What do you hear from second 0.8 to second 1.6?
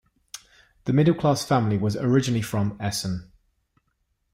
The middle class